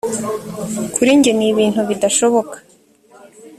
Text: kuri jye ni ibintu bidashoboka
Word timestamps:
kuri 0.93 1.09
jye 1.21 1.31
ni 1.35 1.45
ibintu 1.51 1.79
bidashoboka 1.89 2.57